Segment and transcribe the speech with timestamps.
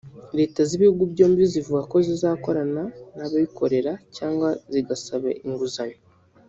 [0.37, 2.83] Leta z’ibihugu byombi zivuga ko zizakorana
[3.17, 5.99] n’abikorera cyangwa zigasaba inguzanyo